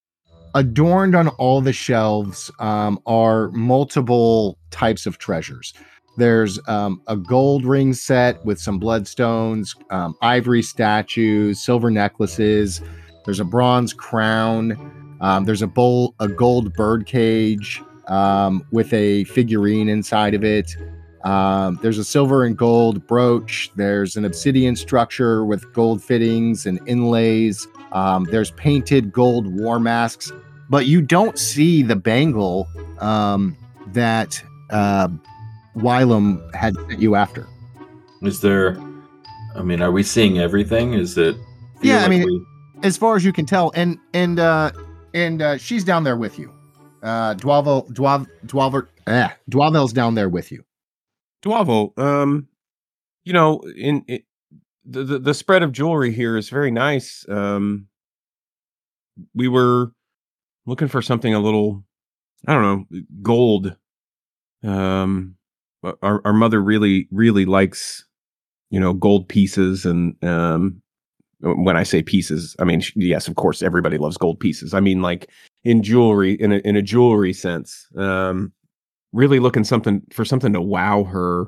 [0.55, 5.73] Adorned on all the shelves um are multiple types of treasures.
[6.17, 12.81] There's um, a gold ring set with some bloodstones, um, ivory statues, silver necklaces.
[13.25, 15.17] There's a bronze crown.
[15.19, 20.77] Um, there's a bowl, a gold bird cage um, with a figurine inside of it.
[21.25, 23.71] Um, there's a silver and gold brooch.
[23.75, 27.67] There's an obsidian structure with gold fittings and inlays.
[27.91, 30.31] Um, there's painted gold war masks,
[30.69, 32.67] but you don't see the bangle
[32.99, 33.55] um,
[33.87, 35.07] that uh,
[35.75, 37.47] Wylam had sent you after.
[38.21, 38.77] Is there,
[39.55, 40.93] I mean, are we seeing everything?
[40.93, 41.35] Is it.
[41.35, 42.45] feel Yeah, I mean, we-
[42.83, 44.71] as far as you can tell, and and uh,
[45.13, 46.51] and uh, she's down there with you.
[47.01, 50.63] Uh, Dwavel, Dwav, Dwaver, eh, Dwavel's down there with you.
[51.43, 52.47] Duavo, um,
[53.23, 54.23] you know, in it,
[54.83, 57.23] the, the the spread of jewelry here is very nice.
[57.29, 57.87] Um,
[59.35, 59.91] we were
[60.65, 61.83] looking for something a little,
[62.47, 63.75] I don't know, gold.
[64.63, 65.35] Um,
[66.01, 68.05] our our mother really really likes,
[68.71, 70.81] you know, gold pieces, and um,
[71.39, 74.73] when I say pieces, I mean yes, of course, everybody loves gold pieces.
[74.73, 75.29] I mean like
[75.63, 77.87] in jewelry, in a in a jewelry sense.
[77.97, 78.51] Um,
[79.13, 81.45] really looking something for something to wow her.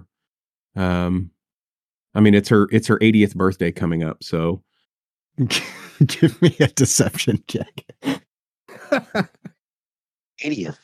[0.76, 1.32] Um,
[2.14, 4.64] I mean, it's her it's her 80th birthday coming up, so
[6.06, 7.86] Give me a deception check.
[10.44, 10.78] 80th.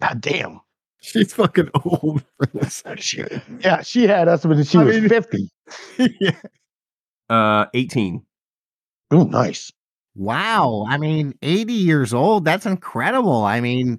[0.00, 0.60] God damn.
[1.00, 2.22] She's fucking old.
[2.98, 3.22] She,
[3.60, 5.50] yeah, she had us when she I was mean- 50.
[6.20, 6.30] yeah.
[7.30, 8.22] uh 18.
[9.10, 9.70] Oh, nice.
[10.14, 10.84] Wow.
[10.88, 12.44] I mean, 80 years old.
[12.44, 13.44] That's incredible.
[13.44, 13.98] I mean,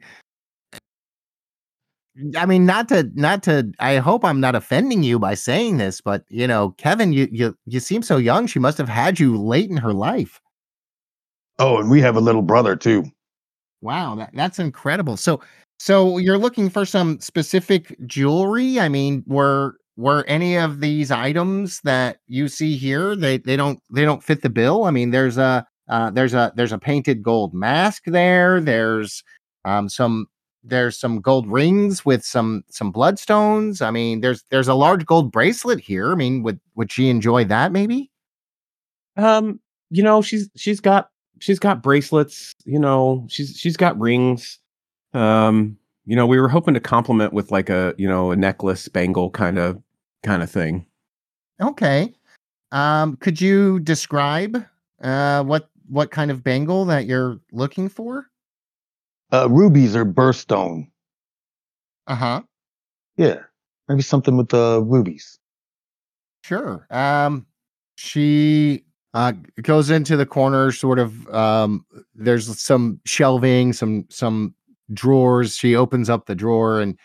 [2.35, 6.01] I mean, not to, not to, I hope I'm not offending you by saying this,
[6.01, 8.47] but you know, Kevyn, you, you, you seem so young.
[8.47, 10.41] She must have had you late in her life.
[11.59, 13.05] Oh, and we have a little brother too.
[13.81, 14.15] Wow.
[14.15, 15.17] That, that's incredible.
[15.17, 15.41] So,
[15.79, 18.79] so you're looking for some specific jewelry?
[18.79, 23.79] I mean, were, were any of these items that you see here, they, they don't,
[23.91, 24.85] they don't fit the bill.
[24.85, 28.59] I mean, there's a, uh, there's a, there's a painted gold mask there.
[28.61, 29.23] There's,
[29.65, 30.27] um, some,
[30.63, 33.81] there's some gold rings with some some bloodstones.
[33.81, 36.11] I mean, there's there's a large gold bracelet here.
[36.11, 38.11] I mean, would would she enjoy that maybe?
[39.15, 44.59] Um, you know, she's she's got she's got bracelets, you know, she's she's got rings.
[45.13, 48.87] Um, you know, we were hoping to compliment with like a, you know, a necklace,
[48.87, 49.81] bangle kind of
[50.23, 50.85] kind of thing.
[51.61, 52.13] Okay.
[52.71, 54.65] Um, could you describe
[55.01, 58.27] uh what what kind of bangle that you're looking for?
[59.31, 60.87] Uh, rubies or birthstone.
[62.07, 62.41] Uh-huh.
[63.17, 63.39] Yeah.
[63.87, 65.39] Maybe something with the rubies.
[66.43, 66.87] Sure.
[66.89, 67.45] Um
[67.95, 74.53] she uh goes into the corner sort of um there's some shelving some some
[74.93, 76.97] drawers she opens up the drawer and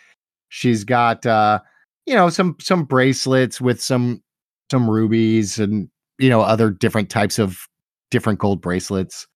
[0.49, 1.59] she's got uh
[2.07, 4.23] you know some some bracelets with some
[4.71, 5.89] some rubies and
[6.19, 7.69] you know other different types of
[8.11, 9.27] different gold bracelets.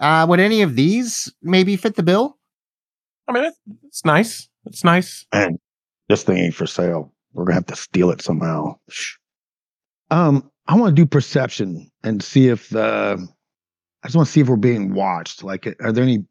[0.00, 2.36] Uh, would any of these maybe fit the bill?
[3.28, 4.48] I mean, it's, it's nice.
[4.66, 5.24] It's nice.
[5.32, 5.58] Man,
[6.08, 7.12] this thing ain't for sale.
[7.32, 8.76] We're gonna have to steal it somehow.
[8.88, 9.14] Shh.
[10.10, 13.16] Um, I want to do perception and see if uh,
[14.02, 15.42] I just want to see if we're being watched.
[15.42, 16.24] Like, are there any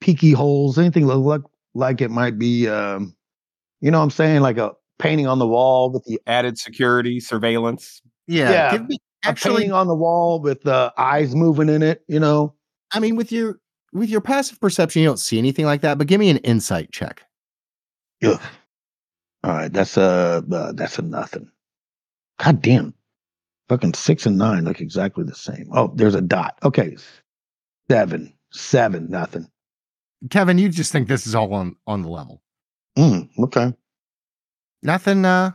[0.00, 0.78] peaky holes?
[0.78, 3.14] Anything that look like it might be, um,
[3.80, 7.20] you know, what I'm saying, like a painting on the wall with the Added security,
[7.20, 8.00] surveillance.
[8.26, 12.04] Yeah, Yeah, give me a painting on the wall with the eyes moving in it.
[12.08, 12.54] You know,
[12.92, 13.58] I mean, with your
[13.92, 15.98] with your passive perception, you don't see anything like that.
[15.98, 17.22] But give me an insight check.
[18.22, 18.40] Ugh.
[19.44, 21.50] All right, that's a uh, that's a nothing.
[22.38, 22.94] God damn,
[23.68, 25.68] fucking six and nine look exactly the same.
[25.72, 26.58] Oh, there's a dot.
[26.62, 26.96] Okay,
[27.90, 29.48] seven, seven, nothing.
[30.28, 32.42] Kevyn, you just think this is all on on the level.
[32.98, 33.72] Mm, okay.
[34.82, 35.24] Nothing.
[35.24, 35.52] Uh,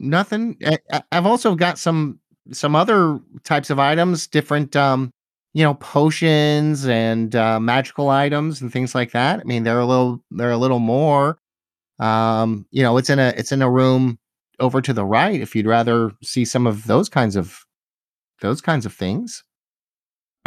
[0.00, 0.56] nothing.
[0.92, 5.12] I, I've also got some some other types of items, different um,
[5.54, 9.40] you know, potions and uh, magical items and things like that.
[9.40, 11.38] I mean, they're a little they're a little more.
[11.98, 14.18] Um, you know, it's in a it's in a room
[14.62, 15.40] over to the right.
[15.40, 17.66] If you'd rather see some of those kinds of
[18.40, 19.44] those kinds of things.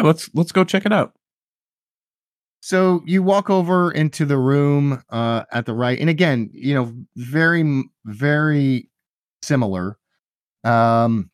[0.01, 1.13] Let's let's go check it out.
[2.61, 6.91] So you walk over into the room uh, at the right, and again, you know,
[7.15, 8.89] very, very
[9.43, 9.97] similar.
[10.63, 11.29] Um,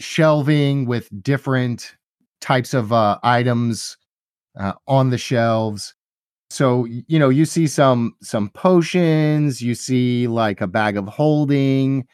[0.00, 1.94] shelving with different
[2.40, 3.96] types of uh, items
[4.58, 5.94] uh, on the shelves.
[6.50, 9.62] So you know, you see some some potions.
[9.62, 12.06] You see like a bag of holding.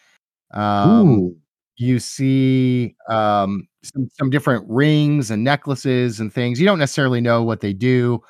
[0.52, 1.36] Um, Ooh,
[1.76, 6.60] you see um, some, some different rings and necklaces and things.
[6.60, 8.20] You don't necessarily know what they do,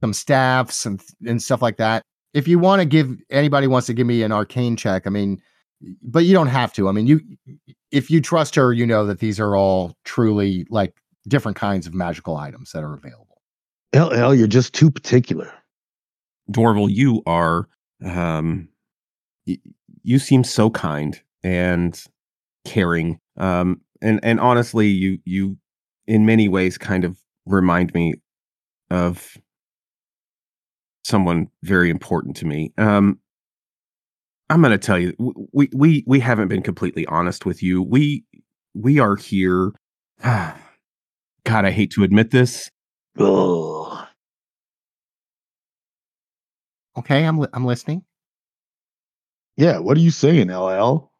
[0.00, 2.02] some staffs and, and stuff like that.
[2.34, 5.40] If you want to give anybody wants to give me an arcane check, I mean,
[6.02, 6.88] but you don't have to.
[6.88, 7.20] I mean, you
[7.90, 10.94] if you trust her, you know that these are all truly like
[11.28, 13.40] different kinds of magical items that are available.
[13.94, 15.50] LL, you're just too particular.
[16.50, 17.68] Dorval, you are
[18.04, 18.68] um
[19.46, 19.58] y-
[20.02, 22.02] you seem so kind and
[22.66, 23.20] caring.
[23.36, 25.58] Um and and honestly, you you
[26.06, 28.14] in many ways kind of remind me
[28.90, 29.36] of
[31.04, 32.72] someone very important to me.
[32.78, 33.18] Um
[34.48, 35.12] I'm going to tell you,
[35.52, 37.82] we we we haven't been completely honest with you.
[37.82, 38.24] We
[38.74, 39.72] we are here
[40.22, 40.54] God,
[41.64, 42.70] I hate to admit this.
[43.18, 44.05] Ugh.
[46.96, 48.04] Okay, I'm li- I'm listening.
[49.56, 51.10] Yeah, what are you saying, LL?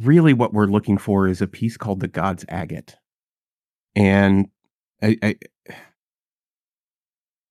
[0.00, 2.96] really what we're looking for is a piece called the God's Agate.
[3.94, 4.48] And
[5.02, 5.36] I, I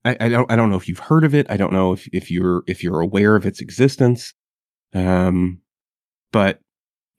[0.03, 1.47] I, I don't I don't know if you've heard of it.
[1.49, 4.33] I don't know if, if you're if you're aware of its existence.
[4.93, 5.61] Um
[6.31, 6.59] but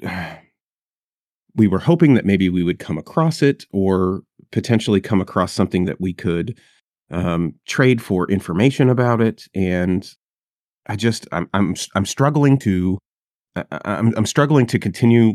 [1.57, 5.87] we were hoping that maybe we would come across it or potentially come across something
[5.87, 6.59] that we could
[7.11, 9.45] um, trade for information about it.
[9.55, 10.09] And
[10.87, 12.99] I just I'm I'm I'm struggling to
[13.57, 15.35] I- I'm I'm struggling to continue,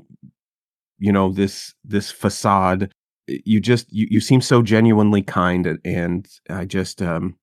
[0.99, 2.91] you know, this this facade.
[3.27, 7.38] You just you, you seem so genuinely kind, and, I just um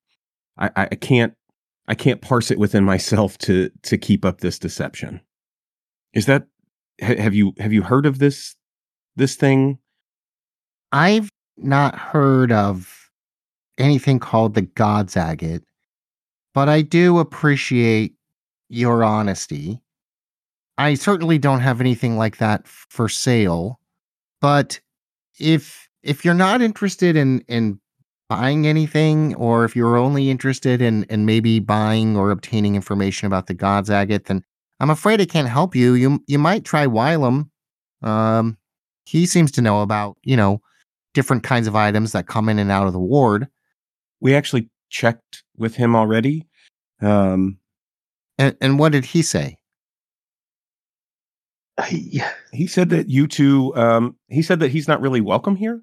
[0.59, 1.35] I I can't
[1.87, 5.21] I can't parse it within myself to to keep up this deception.
[6.13, 6.47] Is that
[7.01, 8.55] have you have you heard of this
[9.17, 9.79] this thing?
[10.93, 13.08] I've not heard of
[13.79, 15.63] anything called the God's Agate,
[16.55, 18.15] but I do appreciate
[18.69, 19.81] your honesty.
[20.77, 23.81] I certainly don't have anything like that for sale,
[24.41, 24.81] but
[25.41, 27.81] if if you're not interested in in
[28.29, 33.47] buying anything or if you're only interested in in maybe buying or obtaining information about
[33.47, 34.45] the God's Agate, then
[34.81, 35.95] I'm afraid I can't help you.
[35.95, 37.49] You you might try Wylam.
[38.03, 38.57] Um
[39.07, 40.61] he seems to know about, you know,
[41.15, 43.49] different kinds of items that come in and out of the ward.
[44.21, 46.47] We actually checked with him already.
[47.01, 47.59] Um,
[48.39, 49.57] And, and what did he say?
[51.77, 53.75] I, he said that you two.
[53.77, 55.83] Um, he said that he's not really welcome here.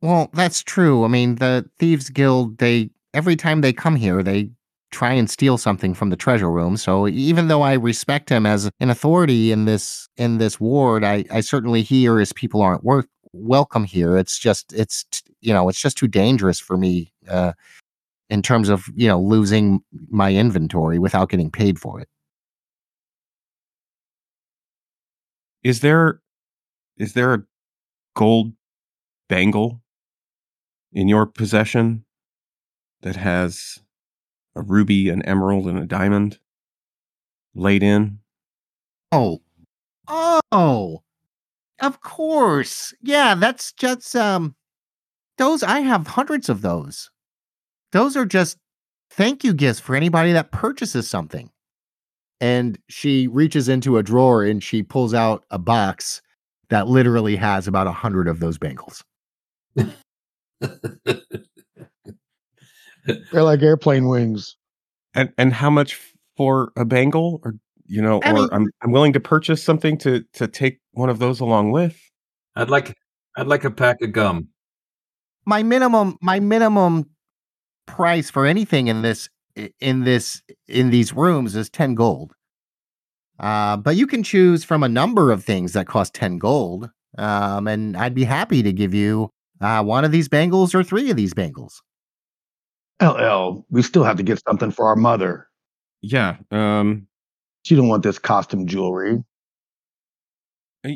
[0.00, 1.04] Well, that's true.
[1.04, 4.50] I mean, the Thieves Guild, they every time they come here, they
[4.90, 6.76] try and steal something from the treasure room.
[6.76, 11.24] So even though I respect him as an authority in this in this ward, I,
[11.30, 14.18] I certainly hear his people aren't work welcome here.
[14.18, 17.52] It's just it's t- you know, it's just too dangerous for me uh
[18.30, 19.80] in terms of, you know, losing
[20.10, 22.08] my inventory without getting paid for it.
[25.62, 26.20] Is there,
[26.98, 27.44] is there a
[28.16, 28.54] gold
[29.28, 29.82] bangle
[30.92, 32.04] in your possession
[33.02, 33.80] that has
[34.56, 36.38] a ruby, an emerald, and a diamond
[37.54, 38.18] laid in?
[39.12, 39.40] Oh.
[40.08, 41.02] Oh.
[41.80, 42.94] Of course.
[43.02, 44.56] Yeah, that's just um
[45.42, 47.10] those I have hundreds of those.
[47.90, 48.58] Those are just
[49.10, 51.50] thank you gifts for anybody that purchases something.
[52.40, 56.22] And she reaches into a drawer and she pulls out a box
[56.70, 59.02] that literally has about a hundred of those bangles.
[59.76, 59.82] They're
[63.32, 64.56] like airplane wings.
[65.14, 65.98] And and how much
[66.36, 69.98] for a bangle, or you know, I or mean- I'm I'm willing to purchase something
[69.98, 72.00] to to take one of those along with.
[72.54, 72.96] I'd like
[73.36, 74.48] I'd like a pack of gum.
[75.44, 77.10] My minimum my minimum
[77.86, 79.28] price for anything in this
[79.80, 82.32] in this in these rooms is 10 gold.
[83.40, 86.90] Uh, but you can choose from a number of things that cost 10 gold.
[87.18, 89.30] Um, and I'd be happy to give you
[89.60, 91.82] uh, one of these bangles or three of these bangles.
[93.02, 95.48] LL, we still have to get something for our mother.
[96.02, 96.36] Yeah.
[96.50, 97.08] Um.
[97.64, 99.22] She don't want this costume jewelry.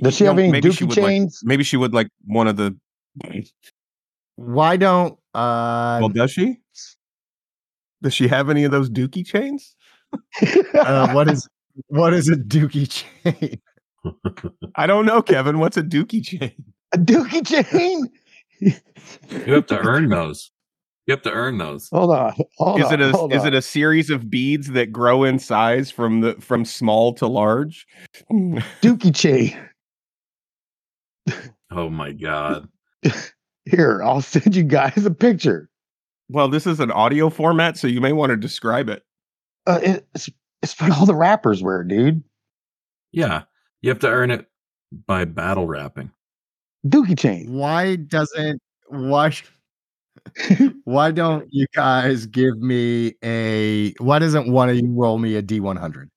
[0.03, 1.41] Does she you have know, any maybe she dookie would like- chains?
[1.45, 2.77] maybe she would like one of the.
[4.37, 6.59] Why don't uh, Well, does she?
[8.03, 9.75] Does she have any of those dookie chains?
[10.75, 11.49] uh what is
[11.89, 13.61] what is a dookie chain?
[14.77, 15.59] I don't know, Kevyn.
[15.59, 16.53] What's a dookie chain?
[16.93, 18.09] a dookie chain?
[18.61, 20.51] You have to earn those.
[21.07, 21.89] You have to earn those.
[21.93, 22.35] Hold on.
[22.59, 23.47] Hold is on, it a is on.
[23.49, 27.87] it a series of beads that grow in size from the from small to large?
[28.31, 29.57] dookie chain?
[31.71, 32.69] Oh my god.
[33.67, 35.69] Here, I'll send you guys a picture.
[36.29, 39.05] Well, this is an audio format, so you may want to describe it.
[39.67, 40.31] Uh, it's
[40.63, 42.23] it's what all the rappers wear, dude.
[43.13, 43.43] Yeah.
[43.83, 44.47] You have to earn it
[45.07, 46.11] by battle rapping.
[46.87, 47.53] Dookie chain.
[47.53, 49.33] Why doesn't why
[50.85, 55.43] why don't you guys give me a why doesn't one of you roll me a
[55.43, 56.09] D100?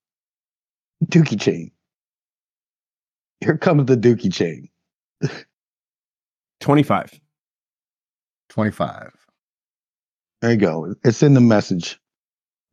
[1.05, 1.71] Dookie chain.
[3.41, 4.69] Here comes the dookie chain.
[6.59, 7.19] Twenty five.
[8.49, 9.11] 25.
[10.41, 10.93] There you go.
[11.03, 11.99] It's in the message.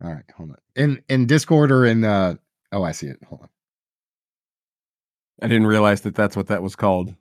[0.03, 0.57] All right, hold on.
[0.77, 2.35] In in Discord or in uh
[2.73, 3.19] oh I see it.
[3.29, 3.49] Hold on.
[5.43, 7.15] I didn't realize that that's what that was called.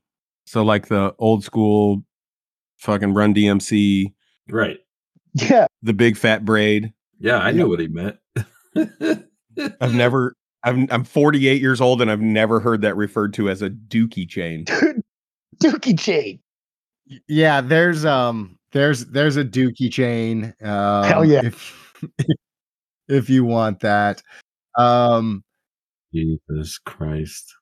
[0.46, 2.04] So like the old school,
[2.78, 4.14] fucking Run DMC,
[4.50, 4.78] Right.
[5.34, 5.68] Yeah.
[5.82, 6.94] the big fat braid.
[7.20, 8.18] Yeah, I knew what he meant.
[9.82, 10.36] I've never.
[10.64, 14.28] I'm I'm 48 years old and I've never heard that referred to as a dookie
[14.30, 14.66] chain.
[15.64, 16.40] Dookie chain.
[17.10, 20.54] Y- Yeah, there's um there's there's a dookie chain.
[20.62, 21.42] Um, yeah.
[21.44, 22.04] If,
[23.08, 24.22] if you want that.
[24.78, 25.44] Um
[26.14, 27.54] Jesus Christ.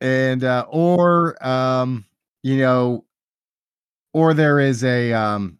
[0.00, 2.04] and uh or um
[2.42, 3.04] you know
[4.12, 5.58] or there is a um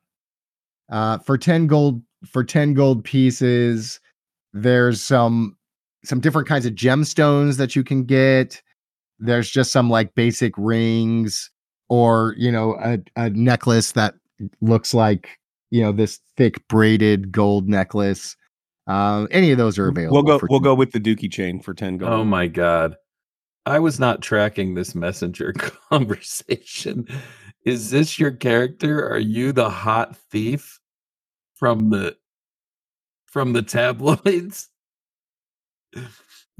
[0.91, 4.01] uh for 10 gold for 10 gold pieces
[4.53, 5.57] there's some
[6.05, 8.61] some different kinds of gemstones that you can get
[9.21, 11.52] there's just some like basic rings
[11.93, 14.15] or you know a, a necklace that
[14.63, 15.39] looks like
[15.71, 18.35] you know this thick braided gold necklace
[18.87, 20.47] um any of those are available We'll go.
[20.49, 22.11] We'll 10 go with the dookie chain for 10 gold.
[22.11, 22.97] Oh my god.
[23.67, 25.53] I was not tracking this messenger
[25.91, 27.07] conversation.
[27.67, 29.07] Is this your character?
[29.07, 30.81] Are you the hot thief
[31.55, 32.17] from the
[33.27, 34.69] from the tabloids?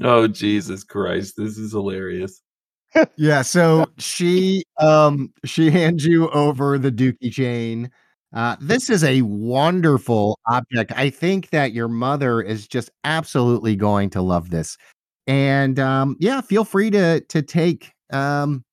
[0.03, 2.43] Oh Jesus Christ, this is hilarious.
[3.17, 7.91] Yeah, so she um she hands you over the dookie chain.
[8.33, 10.93] Uh this is a wonderful object.
[10.97, 14.77] I think that your mother is just absolutely going to love this.
[15.27, 18.65] And um yeah, feel free to to take um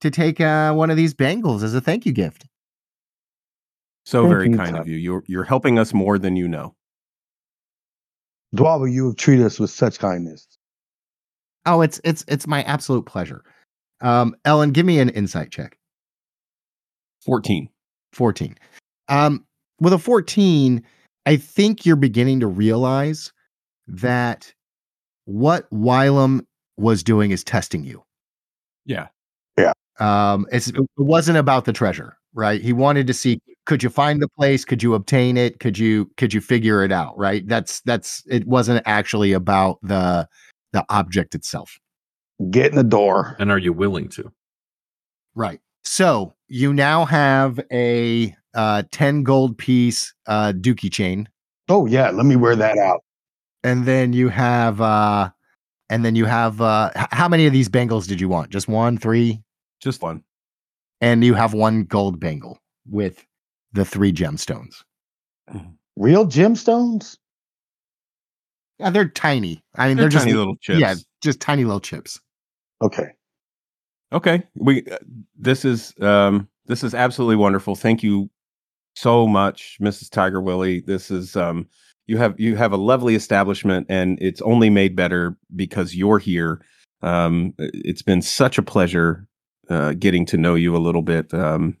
[0.00, 2.46] to take uh one of these bangles as a thank you gift.
[4.04, 4.82] So Thank very you, kind Todd.
[4.82, 4.96] of you.
[4.96, 6.74] You're you're helping us more than you know.
[8.54, 10.46] Dwaba, you have treated us with such kindness.
[11.66, 13.42] Oh, it's it's it's my absolute pleasure.
[14.00, 15.78] Um Ellen, give me an insight check.
[17.26, 17.68] 14.
[18.12, 18.56] 14.
[19.08, 19.44] Um,
[19.80, 20.82] with a 14,
[21.26, 23.32] I think you're beginning to realize
[23.88, 24.52] that
[25.24, 26.46] what Wylam
[26.76, 28.02] was doing is testing you.
[28.86, 29.08] Yeah.
[29.58, 29.72] Yeah.
[29.98, 32.60] Um, it's, it wasn't about the treasure, right?
[32.60, 34.64] He wanted to see could you find the place?
[34.64, 35.58] Could you obtain it?
[35.58, 37.18] Could you could you figure it out?
[37.18, 37.46] Right?
[37.48, 40.28] That's that's it wasn't actually about the
[40.76, 41.78] the object itself.
[42.50, 43.34] Get in the door.
[43.38, 44.30] And are you willing to?
[45.34, 45.60] Right.
[45.84, 51.28] So you now have a uh 10 gold piece uh dookie chain.
[51.68, 53.00] Oh yeah, let me wear that out.
[53.64, 55.30] and then you have uh
[55.88, 58.68] and then you have uh h- how many of these bangles did you want just
[58.68, 59.42] one three
[59.80, 60.22] Just one.
[61.00, 62.58] and you have one gold bangle
[62.88, 63.24] with
[63.72, 64.82] the three gemstones
[65.96, 67.16] Real gemstones?
[68.78, 70.78] Yeah they're tiny i mean They're, they're, just tiny little chips.
[70.80, 72.20] yeah just tiny little chips
[72.82, 73.08] Okay.
[74.12, 74.98] Okay, we uh,
[75.36, 77.74] this is um this is absolutely wonderful.
[77.74, 78.30] Thank you
[78.94, 80.10] so much, Mrs.
[80.10, 80.80] Tiger Willie.
[80.80, 81.66] This is um
[82.06, 86.60] you have you have a lovely establishment and it's only made better because you're here.
[87.02, 89.26] Um it's been such a pleasure
[89.68, 91.34] uh getting to know you a little bit.
[91.34, 91.76] Um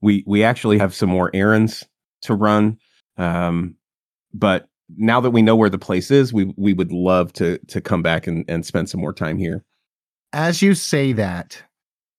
[0.00, 1.84] we we actually have some more errands
[2.22, 2.78] to run.
[3.16, 3.74] Um
[4.32, 7.80] but now that we know where the place is, we we would love to to
[7.80, 9.64] come back and, and spend some more time here.
[10.32, 11.62] As you say that,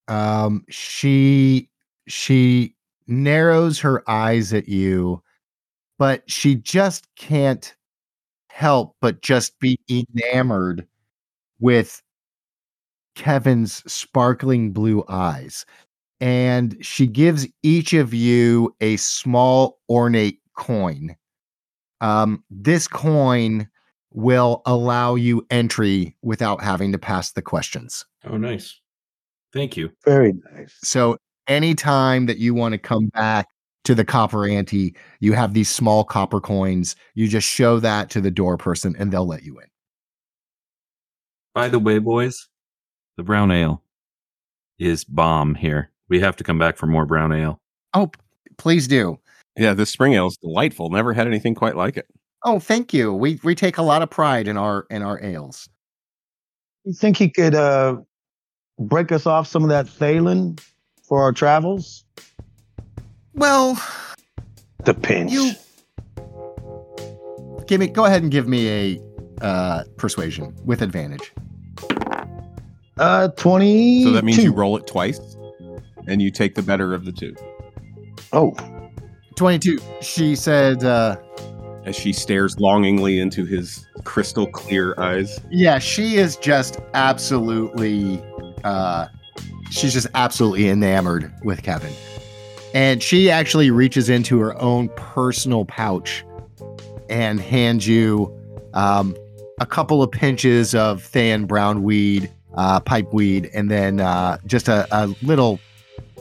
[0.08, 1.70] um, she
[2.08, 2.76] she
[3.08, 5.22] narrows her eyes at you,
[5.98, 7.76] but she just can't
[8.50, 10.86] help but just be enamored
[11.60, 12.02] with
[13.16, 15.66] Kevyn's sparkling blue eyes.
[16.20, 21.16] And she gives each of you a small ornate coin.
[22.02, 23.70] Um, this coin
[24.12, 28.06] will allow you entry without having to pass the questions.
[28.26, 28.80] Oh, nice.
[29.54, 29.92] Thank you.
[30.04, 30.78] Very nice.
[30.84, 33.48] So anytime that you want to come back
[33.84, 36.96] to the copper ante, you have these small copper coins.
[37.16, 39.68] You just show that to the door person and they'll let you in.
[41.54, 42.48] By the way, boys,
[43.18, 43.84] the brown ale
[44.80, 45.92] is bomb here.
[46.10, 47.60] We have to come back for more brown ale.
[47.94, 48.12] Oh,
[48.58, 49.20] please do.
[49.58, 50.90] Yeah, this spring ale is delightful.
[50.90, 52.08] Never had anything quite like it.
[52.44, 53.14] Oh, thank you.
[53.14, 55.70] We we take a lot of pride in our in our ales.
[56.86, 57.98] You think he could uh
[58.80, 60.60] break us off some of that Thalen
[61.04, 62.04] for our travels?
[63.34, 63.80] Well,
[64.86, 65.32] The pinch.
[65.32, 65.52] you
[67.68, 69.02] give me go ahead and give me a
[69.42, 71.32] uh persuasion with advantage.
[72.98, 74.04] Uh, twenty.
[74.04, 75.20] So that means you roll it twice
[76.08, 77.36] and you take the better of the two.
[78.34, 78.54] Oh,
[79.42, 79.80] 22.
[80.02, 81.16] She said uh
[81.84, 85.40] As she stares longingly into his crystal clear eyes.
[85.50, 88.22] yeah, she is just absolutely
[88.64, 89.08] uh
[89.72, 91.92] she's just absolutely enamored with Kevyn.
[92.76, 96.24] And she actually reaches into her own personal pouch
[97.10, 98.32] and hands you
[98.76, 99.16] um
[99.60, 104.68] a couple of pinches of thin brown weed, uh pipe weed, and then uh just
[104.68, 105.60] a, a little,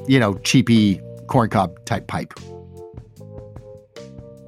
[0.09, 2.33] you know, cheapy corncob type pipe.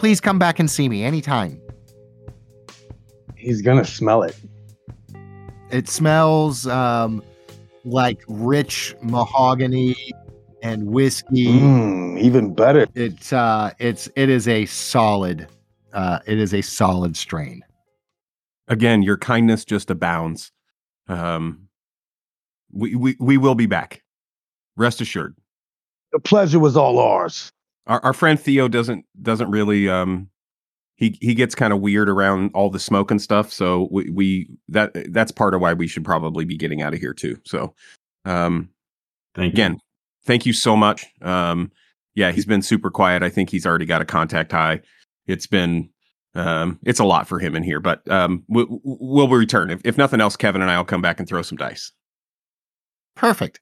[0.02, 1.62] Please come back and see me anytime.
[3.36, 4.36] he's gonna smell it.
[5.70, 7.22] It smells um,
[7.84, 9.94] like rich mahogany
[10.60, 11.46] and whiskey.
[11.46, 12.88] Mm, even better.
[12.96, 15.46] It's uh, it's it is a solid,
[15.92, 17.62] uh, it is a solid strain.
[18.66, 20.50] Again, your kindness just abounds.
[21.06, 21.68] Um
[22.72, 24.02] we we, we will be back.
[24.74, 25.36] Rest assured.
[26.10, 27.52] The pleasure was all ours.
[27.86, 30.28] Our our friend Theo doesn't doesn't really um
[30.96, 33.52] he he gets kind of weird around all the smoke and stuff.
[33.52, 37.00] So we, we that that's part of why we should probably be getting out of
[37.00, 37.38] here too.
[37.44, 37.74] So
[38.24, 38.68] um
[39.34, 39.54] Thank you.
[39.54, 39.78] again,
[40.24, 41.06] thank you so much.
[41.22, 41.72] Um,
[42.14, 43.22] yeah, he's been super quiet.
[43.22, 44.82] I think he's already got a contact high.
[45.26, 45.88] It's been,
[46.34, 49.70] um, it's a lot for him in here, but um, we, we'll return.
[49.70, 51.92] If, if nothing else, Kevyn and I will come back and throw some dice.
[53.14, 53.60] Perfect.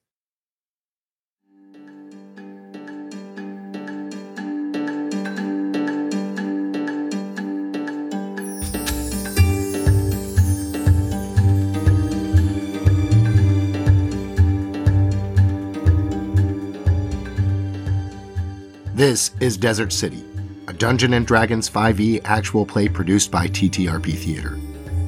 [19.01, 20.23] This is Desert City,
[20.67, 24.59] a Dungeon and Dragons 5e actual play produced by TTRP Theater.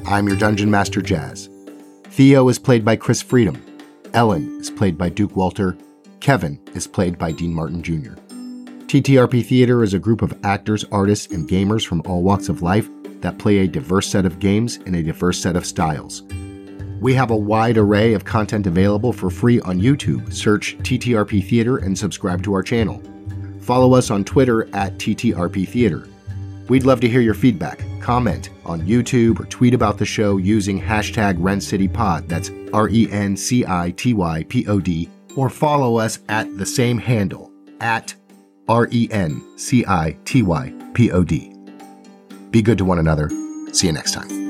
[0.04, 1.48] I'm your Dungeon Master Jas.
[2.06, 3.64] Theo is played by Chris Freedom.
[4.12, 5.78] Ellen is played by Duke Walter.
[6.18, 8.14] Kevyn is played by Dean Martin Jr.
[8.88, 12.88] TTRP Theater is a group of actors, artists, and gamers from all walks of life
[13.20, 16.24] that play a diverse set of games in a diverse set of styles.
[17.00, 20.32] We have a wide array of content available for free on YouTube.
[20.32, 23.00] Search TTRP Theater and subscribe to our channel.
[23.64, 26.06] Follow us on Twitter at TTRP Theater.
[26.68, 27.82] We'd love to hear your feedback.
[28.00, 32.28] Comment on YouTube or tweet about the show using hashtag RenCityPod.
[32.28, 35.08] That's R E N C I T Y P O D.
[35.36, 37.50] Or follow us at the same handle
[37.80, 38.14] at
[38.68, 41.54] R E N C I T Y P O D.
[42.50, 43.30] Be good to one another.
[43.72, 44.43] See you next time.